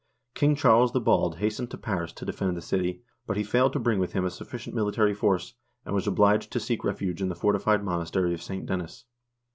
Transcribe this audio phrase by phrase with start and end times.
[0.33, 3.79] King Charles the Bald hastened to Paris to defend the city, but he failed to
[3.79, 5.53] bring with him a sufficient military force,
[5.85, 8.65] and was obliged to seek refuge in the fortified monastery of St.
[8.65, 9.05] Denis.